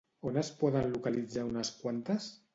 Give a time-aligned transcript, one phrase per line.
[0.29, 2.33] On es poden localitzar unes quantes?